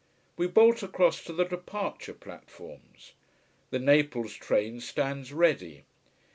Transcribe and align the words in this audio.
We 0.35 0.47
bolt 0.47 0.81
across 0.81 1.23
to 1.25 1.31
the 1.31 1.43
departure 1.43 2.15
platforms. 2.15 3.11
The 3.69 3.77
Naples 3.77 4.33
train 4.33 4.79
stands 4.81 5.31
ready. 5.31 5.83